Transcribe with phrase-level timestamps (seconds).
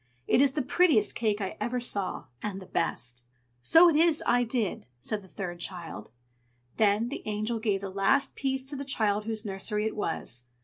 [0.27, 3.21] It is the prettiest cake I ever saw, and the best."
[3.61, 6.09] "So it is I did!" said the third child.
[6.77, 10.43] Then the Angel gave the last piece to the child whose nursery it was.